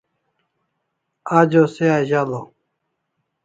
[1.39, 2.45] Ajo se azalaw